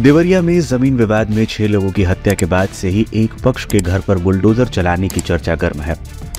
[0.00, 3.64] देवरिया में ज़मीन विवाद में छह लोगों की हत्या के बाद से ही एक पक्ष
[3.64, 5.94] के घर पर बुलडोजर चलाने की चर्चा गर्म है।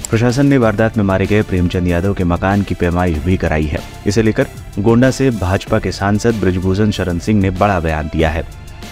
[0.09, 3.79] प्रशासन ने वारदात में मारे गए प्रेमचंद यादव के मकान की पैमाइश भी कराई है।
[4.07, 4.47] इसे लेकर
[4.79, 8.43] गोंडा से भाजपा के सांसद ब्रजभूषण शरण सिंह ने बड़ा बयान दिया है।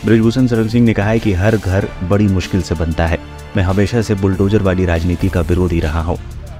[0.05, 3.19] ब्रजभूषण शरण सिंह ने कहा है कि हर घर बड़ी मुश्किल से बनता है।
[3.57, 6.17] मैं हमेशा से बुलडोजर वाली राजनीति का विरोधी रहा हूँ।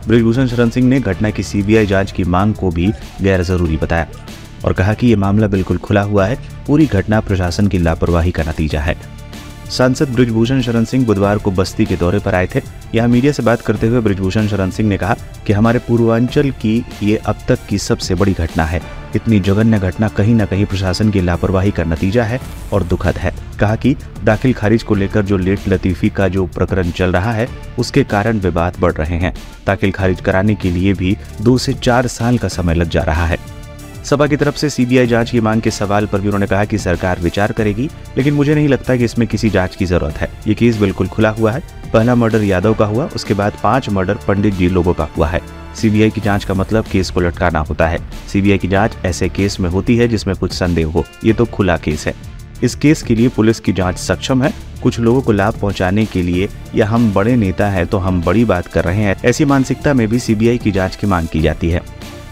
[0.07, 4.07] ब्रजभूषण शरण सिंह ने घटना की सीबीआई जाँच की मांग को भी गैर ज़रूरी बताया।
[4.65, 8.43] और कहा कि ये मामला बिल्कुल खुला हुआ है। पूरी घटना प्रशासन की लापरवाही का
[8.43, 8.95] नतीजा है।
[9.71, 12.61] सांसद ब्रिजभूषण शरण सिंह बुधवार को बस्ती के दौरे पर आए थे।
[12.95, 15.15] यहाँ मीडिया से बात करते हुए ब्रिजभूषण शरण सिंह ने कहा
[15.47, 18.81] कि हमारे पूर्वांचल की ये अब तक की सबसे बड़ी घटना है।
[19.15, 22.39] इतनी जघन्य घटना कहीं न कहीं प्रशासन की लापरवाही का नतीजा है
[22.73, 26.91] और दुखद है। कहा कि दाखिल खारिज को लेकर जो लेट लतीफी का जो प्रकरण
[26.91, 27.47] चल रहा है,
[27.79, 29.33] उसके कारण विवाद बढ़ रहे हैं।
[29.67, 33.25] दाखिल खारिज कराने के लिए भी दो से चार साल का समय लग जा रहा
[33.25, 33.54] है।
[34.05, 36.77] सभा की तरफ़ से सीबीआई जाँच की मांग के सवाल पर भी उन्होंने कहा कि
[36.77, 40.53] सरकार विचार करेगी, लेकिन मुझे नहीं लगता कि इसमें किसी जाँच की ज़रूरत है। ये
[40.53, 41.61] केस बिल्कुल खुला हुआ है।
[41.93, 45.41] पहला मर्डर यादव का हुआ, उसके बाद पाँच मर्डर पंडित जी लोगों का हुआ है।
[45.75, 47.99] सीबीआई की जाँच का मतलब केस को लटकाना होता है।
[48.33, 51.77] सीबीआई की जाँच ऐसे केस में होती है जिसमें कुछ संदेह हो। ये तो खुला
[51.77, 52.13] केस है।
[52.63, 54.53] इस केस के लिए पुलिस की जाँच सक्षम है।
[54.83, 58.45] कुछ लोगों को लाभ पहुँचाने के लिए, या हम बड़े नेता हैं तो हम बड़ी
[58.45, 61.69] बात कर रहे हैं। ऐसी मानसिकता में भी सीबीआई की जाँच की मांग की जाती
[61.69, 61.81] है।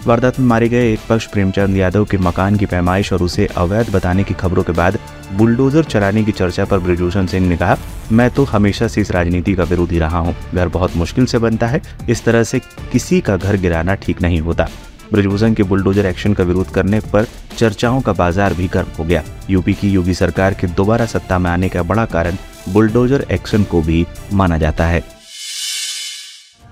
[0.07, 3.91] वारदात में मारे गए एक पक्ष प्रेमचंद यादव के मकान की पैमाइश और उसे अवैध
[3.91, 4.97] बताने की खबरों के बाद
[5.33, 7.77] बुलडोजर चलाने की चर्चा पर ब्रिजभूषण सिंह ने कहा,
[8.11, 11.67] मैं तो हमेशा से इस राजनीति का विरोधी रहा हूँ। घर बहुत मुश्किल से बनता
[11.67, 12.59] है। इस तरह से
[12.91, 14.67] किसी का घर गिराना ठीक नहीं होता।
[15.13, 17.27] ब्रिजभूषण के बुलडोजर एक्शन का विरोध करने पर
[17.57, 21.49] चर्चाओं का बाज़ार भी गर्म हो गया। यूपी की योगी सरकार के दोबारा सत्ता में
[21.51, 22.37] आने का बड़ा कारण
[22.69, 25.03] बुलडोजर एक्शन को भी माना जाता है।